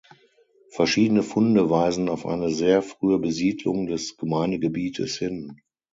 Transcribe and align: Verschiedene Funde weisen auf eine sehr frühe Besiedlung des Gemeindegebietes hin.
Verschiedene 0.71 1.21
Funde 1.21 1.69
weisen 1.69 2.09
auf 2.09 2.25
eine 2.25 2.49
sehr 2.49 2.81
frühe 2.81 3.19
Besiedlung 3.19 3.85
des 3.85 4.17
Gemeindegebietes 4.17 5.15
hin. 5.19 5.61